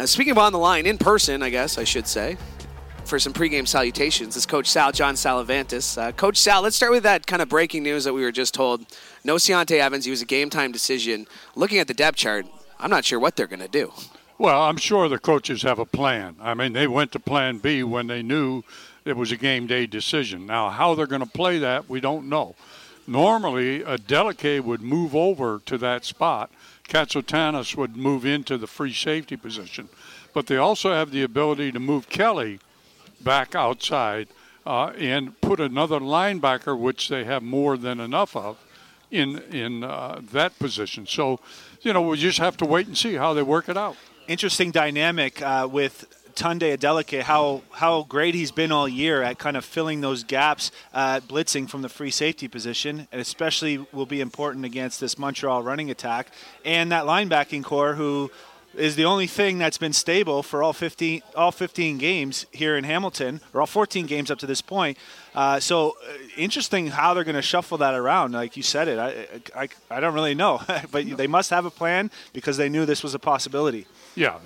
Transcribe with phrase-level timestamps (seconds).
[0.00, 2.38] Uh, speaking of on the line, in person, I guess I should say,
[3.04, 6.00] for some pregame salutations is Coach Sal, John Salavantis.
[6.00, 8.54] Uh, Coach Sal, let's start with that kind of breaking news that we were just
[8.54, 8.86] told.
[9.24, 11.26] No Ciante Evans, he was a game time decision.
[11.54, 12.46] Looking at the depth chart,
[12.78, 13.92] I'm not sure what they're going to do.
[14.38, 16.36] Well, I'm sure the coaches have a plan.
[16.40, 18.62] I mean, they went to plan B when they knew
[19.04, 20.46] it was a game day decision.
[20.46, 22.54] Now, how they're going to play that, we don't know.
[23.06, 26.50] Normally, Adeleke would move over to that spot.
[26.90, 29.88] Katsantonis would move into the free safety position.
[30.34, 32.58] But they also have the ability to move Kelly
[33.20, 34.28] back outside
[34.66, 38.58] uh, and put another linebacker, which they have more than enough of,
[39.10, 41.06] in in uh, that position.
[41.06, 41.40] So,
[41.82, 43.96] you know, we just have to wait and see how they work it out.
[44.28, 46.06] Interesting dynamic uh, with
[46.40, 50.72] Tunde Adeleke, how how great he's been all year at kind of filling those gaps,
[50.94, 55.62] uh, blitzing from the free safety position, and especially will be important against this Montreal
[55.62, 56.28] running attack.
[56.64, 58.30] And that linebacking corps who
[58.74, 62.84] is the only thing that's been stable for all 15 all 15 games here in
[62.84, 64.96] Hamilton, or all 14 games up to this point.
[65.34, 68.32] Uh, so uh, interesting how they're going to shuffle that around.
[68.32, 71.70] Like you said it, I, I, I don't really know, but they must have a
[71.70, 73.86] plan because they knew this was a possibility.
[74.14, 74.38] Yeah,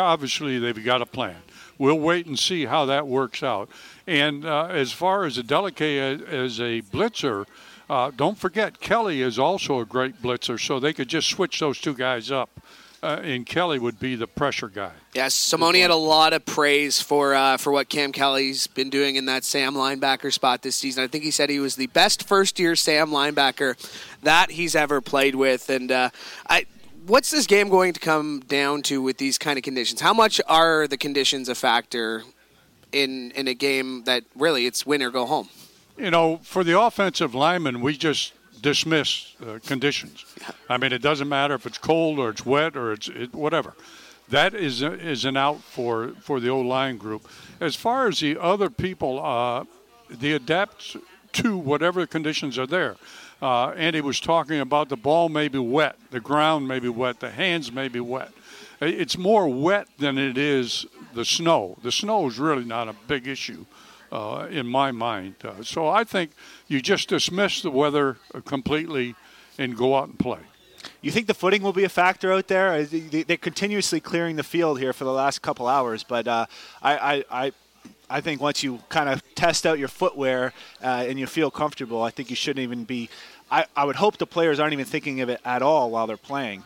[0.00, 1.36] obviously they've got a plan.
[1.78, 3.68] We'll wait and see how that works out.
[4.06, 7.46] And uh, as far as Adeleke as a blitzer,
[7.90, 11.80] uh, don't forget Kelly is also a great blitzer, so they could just switch those
[11.80, 12.48] two guys up
[13.04, 14.92] uh, and Kelly would be the pressure guy.
[15.12, 19.16] Yes, Simoni had a lot of praise for uh, for what Cam Kelly's been doing
[19.16, 21.04] in that Sam linebacker spot this season.
[21.04, 23.76] I think he said he was the best first year Sam linebacker
[24.22, 26.10] that he's ever played with, and uh,
[26.48, 26.66] I.
[27.06, 30.00] What's this game going to come down to with these kind of conditions?
[30.00, 32.22] How much are the conditions a factor
[32.92, 35.50] in in a game that really it's win or go home?
[35.98, 38.32] You know, for the offensive lineman, we just
[38.64, 40.24] dismiss uh, conditions.
[40.70, 43.74] I mean, it doesn't matter if it's cold or it's wet or it's it, whatever.
[44.30, 47.28] That is a, is an out for for the O line group.
[47.60, 49.64] As far as the other people, uh,
[50.22, 50.96] adapt
[51.32, 52.96] to whatever conditions are there.
[53.42, 57.20] Uh, Andy was talking about the ball may be wet, the ground may be wet,
[57.20, 58.30] the hands may be wet.
[58.80, 61.76] It's more wet than it is the snow.
[61.82, 63.66] The snow is really not a big issue
[64.14, 65.34] uh, in my mind.
[65.44, 66.30] Uh, so I think
[66.68, 69.16] you just dismiss the weather completely
[69.58, 70.38] and go out and play.
[71.00, 72.84] You think the footing will be a factor out there?
[72.84, 76.46] They're continuously clearing the field here for the last couple hours, but uh,
[76.82, 77.52] I, I,
[78.08, 82.02] I think once you kind of test out your footwear uh, and you feel comfortable,
[82.02, 83.08] I think you shouldn't even be.
[83.50, 86.16] I, I would hope the players aren't even thinking of it at all while they're
[86.16, 86.64] playing.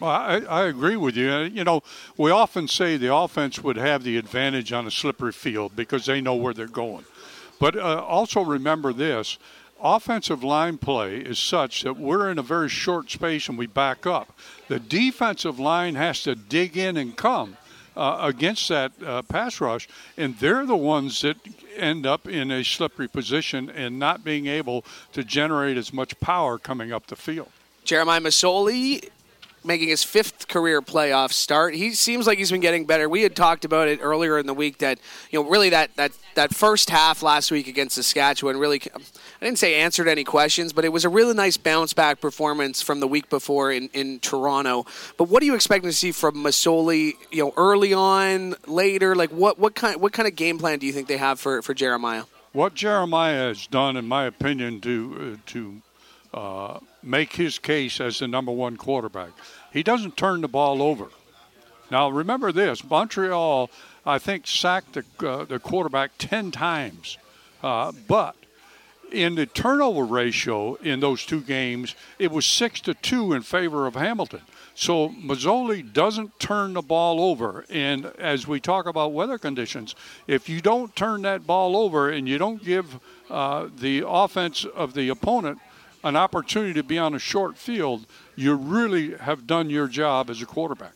[0.00, 1.32] Well, I, I, agree with you.
[1.40, 1.82] You know,
[2.16, 6.20] we often say the offense would have the advantage on a slippery field because they
[6.20, 7.04] know where they're going.
[7.58, 9.38] But uh, also remember this
[9.80, 14.06] offensive line play is such that we're in a very short space and we back
[14.06, 14.38] up.
[14.68, 17.56] The defensive line has to dig in and come.
[17.96, 21.34] Uh, against that uh, pass rush, and they're the ones that
[21.76, 24.84] end up in a slippery position and not being able
[25.14, 27.48] to generate as much power coming up the field.
[27.84, 29.08] Jeremiah Masoli
[29.66, 31.74] making his fifth career playoff start.
[31.74, 33.08] He seems like he's been getting better.
[33.08, 34.98] We had talked about it earlier in the week that
[35.30, 38.80] you know really that that that first half last week against Saskatchewan really
[39.40, 42.80] I didn't say answered any questions, but it was a really nice bounce back performance
[42.80, 44.86] from the week before in, in Toronto.
[45.18, 49.14] But what are you expecting to see from Masoli, you know, early on, later?
[49.14, 51.62] Like what what kind what kind of game plan do you think they have for,
[51.62, 52.24] for Jeremiah?
[52.52, 55.82] What Jeremiah has done, in my opinion, to uh, to
[56.32, 59.30] uh, make his case as the number one quarterback.
[59.72, 61.08] He doesn't turn the ball over.
[61.90, 63.70] Now, remember this Montreal,
[64.04, 67.16] I think, sacked the, uh, the quarterback 10 times.
[67.62, 68.36] Uh, but
[69.12, 73.86] in the turnover ratio in those two games, it was 6 to 2 in favor
[73.86, 74.42] of Hamilton.
[74.74, 77.64] So Masoli doesn't turn the ball over.
[77.70, 79.94] And as we talk about weather conditions,
[80.26, 82.98] if you don't turn that ball over and you don't give
[83.30, 85.60] uh, the offense of the opponent
[86.06, 88.06] an opportunity to be on a short field,
[88.36, 90.92] you really have done your job as a quarterback.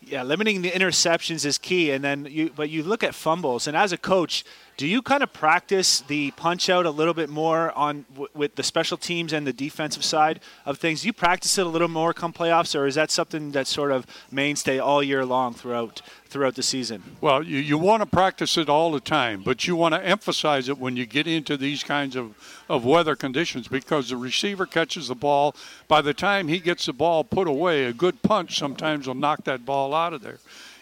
[0.00, 2.50] Yeah, limiting the interceptions is key, and then you.
[2.56, 4.42] But you look at fumbles, and as a coach,
[4.78, 8.54] do you kind of practice the punch out a little bit more on w- with
[8.54, 11.02] the special teams and the defensive side of things?
[11.02, 13.92] Do you practice it a little more come playoffs, or is that something that's sort
[13.92, 17.02] of mainstay all year long throughout throughout the season?
[17.20, 20.68] Well, you, you want to practice it all the time, but you want to emphasize
[20.68, 22.34] it when you get into these kinds of,
[22.68, 25.54] of weather conditions because the receiver catches the ball.
[25.88, 29.44] By the time he gets the ball put away, a good punch sometimes will knock
[29.44, 30.38] that ball out of there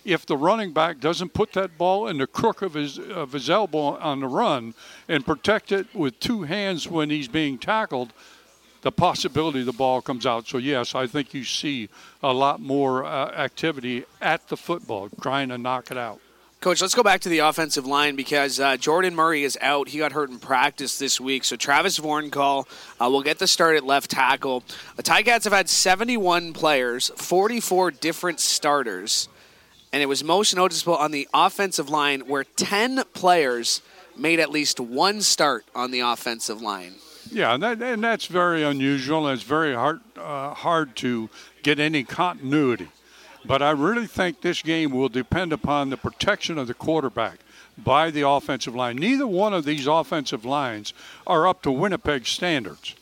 [0.06, 3.50] if the running back doesn't put that ball in the crook of his of his
[3.50, 4.72] elbow on the run
[5.08, 8.12] and protect it with two hands when he's being tackled,
[8.86, 10.46] the possibility the ball comes out.
[10.46, 11.88] So, yes, I think you see
[12.22, 16.20] a lot more uh, activity at the football, trying to knock it out.
[16.60, 19.88] Coach, let's go back to the offensive line because uh, Jordan Murray is out.
[19.88, 21.42] He got hurt in practice this week.
[21.42, 22.68] So Travis Vornkahl
[23.00, 24.62] uh, will get the start at left tackle.
[24.94, 29.28] The Ticats have had 71 players, 44 different starters,
[29.92, 33.82] and it was most noticeable on the offensive line where 10 players
[34.16, 36.94] made at least one start on the offensive line.
[37.30, 41.28] Yeah, and, that, and that's very unusual, and it's very hard, uh, hard to
[41.62, 42.88] get any continuity.
[43.44, 47.38] But I really think this game will depend upon the protection of the quarterback
[47.78, 48.96] by the offensive line.
[48.96, 50.94] Neither one of these offensive lines
[51.26, 52.94] are up to Winnipeg standards,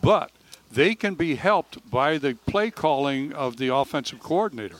[0.00, 0.30] but
[0.70, 4.76] they can be helped by the play calling of the offensive coordinator.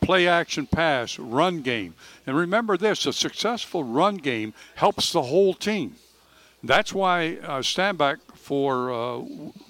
[0.00, 1.94] Play action pass, run game.
[2.26, 5.96] And remember this a successful run game helps the whole team.
[6.62, 9.22] That's why uh, Stanback for uh,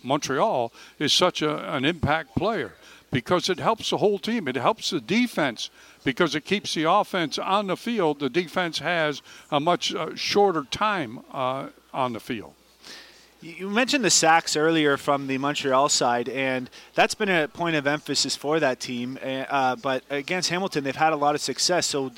[0.03, 2.73] Montreal is such a, an impact player
[3.11, 4.49] because it helps the whole team.
[4.49, 5.71] It helps the defense
[6.03, 8.19] because it keeps the offense on the field.
[8.19, 12.55] The defense has a much uh, shorter time uh, on the field.
[13.43, 17.89] You mentioned the sacks earlier from the Montreal side, and that's been a point of
[17.89, 19.19] emphasis for that team.
[19.23, 21.87] Uh, but against Hamilton, they've had a lot of success.
[21.87, 22.13] So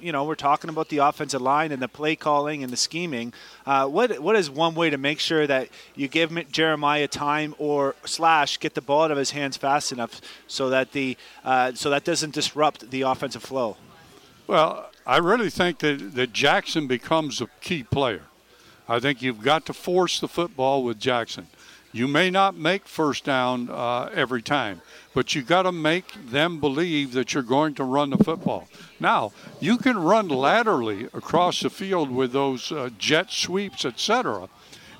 [0.00, 3.32] you know, we're talking about the offensive line and the play calling and the scheming.
[3.66, 7.94] Uh, what what is one way to make sure that you give Jeremiah time or
[8.04, 11.90] slash get the ball out of his hands fast enough so that the uh, so
[11.90, 13.76] that doesn't disrupt the offensive flow?
[14.46, 18.22] Well, I really think that, that Jackson becomes a key player.
[18.88, 21.46] I think you've got to force the football with Jackson.
[21.92, 24.80] You may not make first down uh, every time,
[25.12, 28.68] but you got to make them believe that you're going to run the football.
[29.00, 34.48] Now, you can run laterally across the field with those uh, jet sweeps, etc.,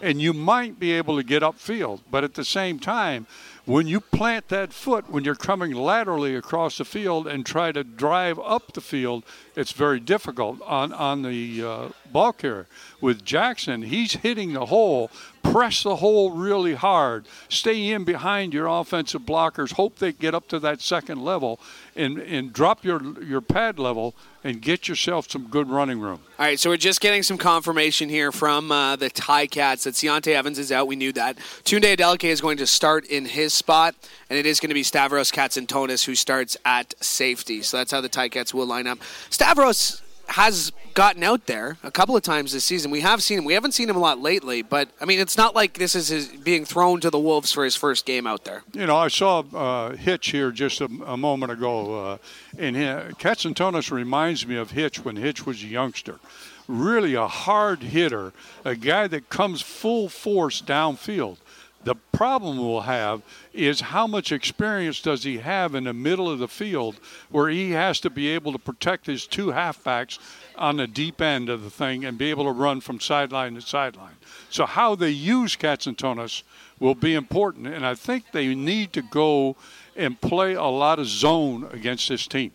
[0.03, 3.27] and you might be able to get upfield, but at the same time,
[3.67, 7.85] when you plant that foot when you're coming laterally across the field and try to
[7.85, 12.67] drive up the field, it's very difficult on on the uh, ball carrier.
[13.01, 15.11] With Jackson, he's hitting the hole,
[15.43, 20.49] press the hole really hard, stay in behind your offensive blockers, hope they get up
[20.49, 21.61] to that second level,
[21.97, 26.21] and, and drop your your pad level and get yourself some good running room.
[26.39, 30.35] All right, so we're just getting some confirmation here from uh, the Cats that Ciante
[30.35, 30.87] Evans is out.
[30.87, 31.37] We knew that.
[31.65, 33.95] Tunde Adeleke is going to start in his spot,
[34.31, 37.63] and it is going to be Stavros Katsantonis who starts at safety.
[37.63, 38.99] So that's how the Ticats will line up.
[39.29, 42.91] Stavros has gotten out there a couple of times this season.
[42.91, 43.45] We have seen him.
[43.45, 46.09] We haven't seen him a lot lately, but I mean, it's not like this is
[46.09, 48.63] his being thrown to the wolves for his first game out there.
[48.73, 52.17] You know, I saw uh, Hitch here just a, a moment ago, uh,
[52.59, 56.21] and Katsantonis reminds me of Hitch when Hitch was a youngster.
[56.69, 58.33] Really a hard hitter,
[58.65, 61.39] a guy that comes full force downfield.
[61.83, 63.23] The problem we'll have
[63.55, 66.97] is how much experience does he have in the middle of the field
[67.31, 70.19] where he has to be able to protect his two halfbacks
[70.57, 73.63] on the deep end of the thing and be able to run from sideline to
[73.63, 74.17] sideline.
[74.51, 76.43] So how they use Katsantonis
[76.79, 79.57] will be important, and I think they need to go
[79.97, 82.53] and play a lot of zone against this team.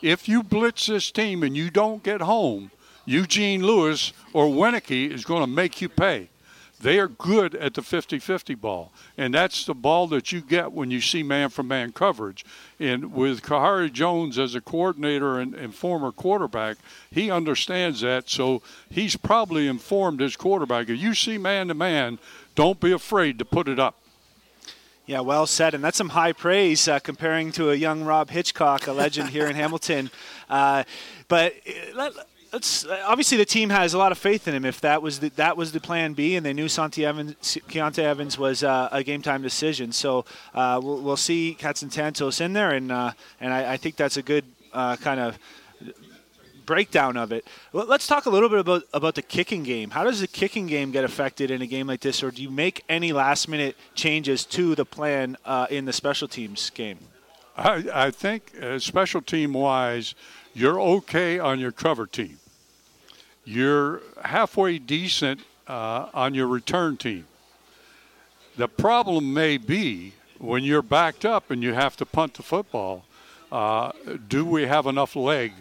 [0.00, 2.70] If you blitz this team and you don't get home,
[3.04, 6.28] Eugene Lewis or Wieneke is going to make you pay.
[6.84, 8.92] They are good at the 50 50 ball.
[9.16, 12.44] And that's the ball that you get when you see man for man coverage.
[12.78, 16.76] And with Khari Jones as a coordinator and, and former quarterback,
[17.10, 18.28] he understands that.
[18.28, 22.18] So he's probably informed his quarterback if you see man to man,
[22.54, 23.96] don't be afraid to put it up.
[25.06, 28.86] Yeah, well said, and that's some high praise uh, comparing to a young Rob Hitchcock,
[28.88, 30.10] a legend here in Hamilton.
[30.50, 30.84] Uh,
[31.28, 31.54] but
[31.96, 32.10] uh,
[32.54, 34.64] let's obviously the team has a lot of faith in him.
[34.64, 37.34] If that was the, that was the plan B, and they knew Santi Evans,
[37.68, 42.52] Ciante Evans was uh, a game time decision, so uh, we'll, we'll, see Katsantonis in
[42.52, 45.38] there, and uh, and I, I, think that's a good uh, kind of
[46.64, 47.46] breakdown of it.
[47.72, 49.90] Let's talk a little bit about about the kicking game.
[49.90, 52.50] How does the kicking game get affected in a game like this, or do you
[52.50, 56.98] make any last minute changes to the plan uh, in the special teams game?
[57.56, 60.14] I, I think uh, special team wise,
[60.54, 62.38] you're okay on your cover team
[63.44, 67.26] you're halfway decent uh, on your return team.
[68.56, 73.04] The problem may be when you're backed up and you have to punt the football.
[73.50, 73.92] Uh,
[74.28, 75.52] do we have enough leg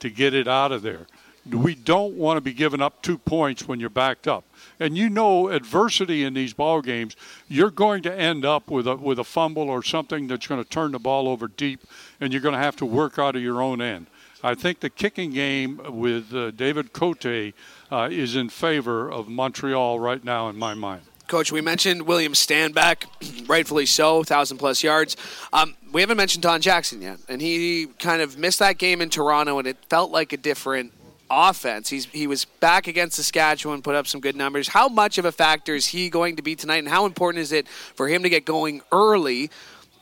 [0.00, 1.06] to get it out of there?
[1.50, 4.44] We don't want to be giving up two points when you're backed up.
[4.78, 7.16] And you know, adversity in these ball games,
[7.48, 10.68] you're going to end up with a with a fumble or something that's going to
[10.68, 11.80] turn the ball over deep,
[12.20, 14.06] and you're going to have to work out of your own end.
[14.42, 20.00] I think the kicking game with uh, David Cote uh, is in favor of Montreal
[20.00, 21.02] right now, in my mind.
[21.28, 23.04] Coach, we mentioned William Stanback,
[23.48, 25.16] rightfully so, thousand plus yards.
[25.52, 29.10] Um, we haven't mentioned Don Jackson yet, and he kind of missed that game in
[29.10, 30.92] Toronto, and it felt like a different
[31.30, 31.88] offense.
[31.88, 34.68] He's he was back against Saskatchewan, put up some good numbers.
[34.68, 37.52] How much of a factor is he going to be tonight, and how important is
[37.52, 39.50] it for him to get going early?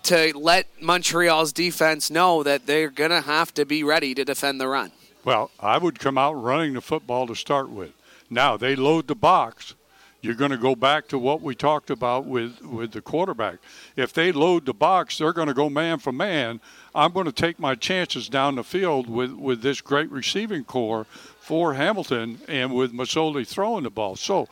[0.04, 4.60] To let Montreal's defense know that they're going to have to be ready to defend
[4.60, 4.92] the run.
[5.24, 7.92] Well, I would come out running the football to start with.
[8.30, 9.74] Now they load the box.
[10.20, 13.58] You're going to go back to what we talked about with, with the quarterback.
[13.94, 16.60] If they load the box, they're going to go man for man.
[16.94, 21.04] I'm going to take my chances down the field with, with this great receiving corps
[21.38, 24.16] for Hamilton and with Masoli throwing the ball.
[24.16, 24.48] So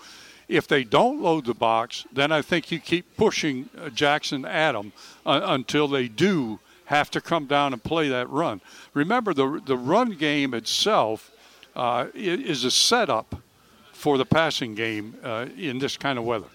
[0.48, 4.92] if they don't load the box, then I think you keep pushing uh, Jackson them
[5.24, 8.60] uh, until they do have to come down and play that run.
[8.94, 11.32] Remember, the, the run game itself
[11.74, 13.34] uh, is a setup
[13.92, 16.46] for the passing game uh, in this kind of weather.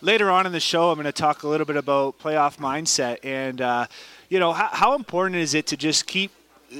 [0.00, 3.18] Later on in the show, I'm going to talk a little bit about playoff mindset
[3.24, 3.86] and, uh,
[4.28, 6.30] you know, how, how important is it to just keep
[6.72, 6.76] uh,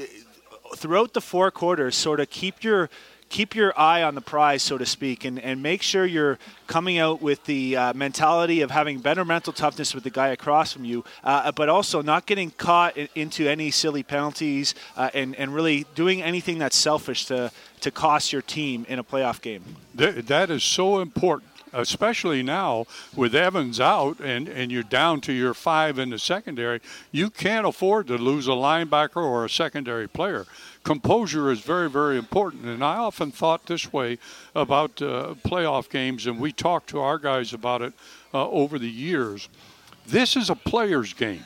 [0.77, 2.91] throughout the four quarters, sort of keep your
[3.29, 6.99] keep your eye on the prize, so to speak, and, and make sure you're coming
[6.99, 10.85] out with the uh, mentality of having better mental toughness with the guy across from
[10.85, 15.55] you, uh, but also not getting caught in, into any silly penalties uh, and, and
[15.55, 19.63] really doing anything that's selfish to, to cost your team in a playoff game.
[19.95, 25.55] that is so important especially now with Evans out and, and you're down to your
[25.55, 26.81] five in the secondary,
[27.13, 30.47] you can't afford to lose a linebacker or a secondary player
[30.89, 32.65] composure is very, very important.
[32.65, 34.19] And I often thought this way
[34.55, 37.93] about uh, playoff games, and we talked to our guys about it
[38.33, 39.51] uh, over the years.
[40.07, 41.45] This is a player's game.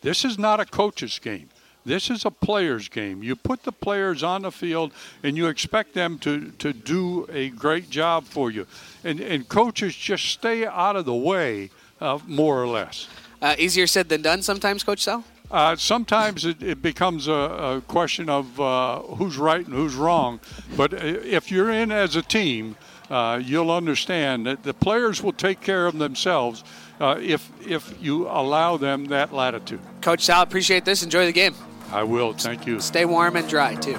[0.00, 1.50] This is not a coach's game.
[1.88, 3.22] This is a player's game.
[3.22, 4.92] You put the players on the field
[5.22, 8.66] and you expect them to, to do a great job for you.
[9.04, 13.08] And, and coaches just stay out of the way, uh, more or less.
[13.40, 15.24] Uh, easier said than done sometimes, Coach Sal?
[15.50, 20.40] Uh, sometimes it, it becomes a, a, question of uh, who's right and who's wrong.
[20.76, 22.76] But if you're in as a team,
[23.08, 26.64] uh, you'll understand that the players will take care of themselves
[27.00, 29.80] uh, if if you allow them that latitude.
[30.02, 31.02] Coach Sal, appreciate this.
[31.02, 31.54] Enjoy the game.
[31.92, 32.32] I will.
[32.32, 32.80] Thank you.
[32.80, 33.98] Stay warm and dry too.